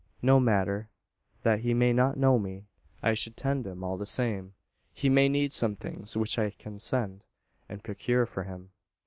"No 0.23 0.39
matter, 0.39 0.89
that 1.43 1.59
he 1.59 1.75
may 1.75 1.93
not 1.93 2.17
know 2.17 2.39
me. 2.39 2.65
I 3.03 3.13
should 3.13 3.37
tend 3.37 3.67
him 3.67 3.83
all 3.83 3.97
the 3.97 4.07
same. 4.07 4.55
He 4.93 5.09
may 5.09 5.29
need 5.29 5.53
some 5.53 5.75
things 5.75 6.17
which 6.17 6.39
I 6.39 6.49
can 6.49 6.79
send, 6.79 7.23
and 7.69 7.83
procure 7.83 8.25
for 8.25 8.45
him." 8.45 8.71